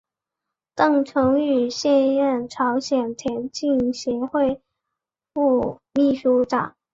[0.75, 4.59] 郑成玉现任朝鲜田径协会
[5.31, 6.75] 副秘书长。